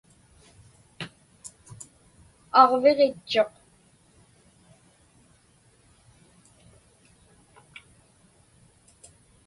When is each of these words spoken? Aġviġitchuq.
Aġviġitchuq. 2.61 3.51